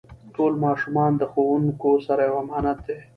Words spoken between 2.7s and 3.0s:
دی.